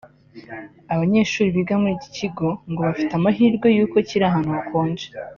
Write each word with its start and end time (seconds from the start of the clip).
Abanyeshuri 0.93 1.55
biga 1.57 1.75
muri 1.81 1.93
iki 1.97 2.09
kigo 2.17 2.47
ngo 2.69 2.81
bafite 2.87 3.11
amahirwe 3.15 3.67
y’uko 3.77 3.97
kiri 4.07 4.23
ahantu 4.29 4.49
hakonje 4.55 5.05